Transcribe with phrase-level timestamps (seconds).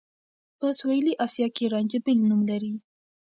[0.59, 2.73] په سوېلي اسيا کې رانجه بېل نوم لري.